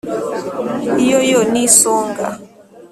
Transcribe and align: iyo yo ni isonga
iyo 1.03 1.19
yo 1.31 1.39
ni 1.51 1.61
isonga 1.67 2.25